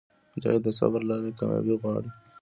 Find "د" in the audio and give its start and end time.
0.65-0.69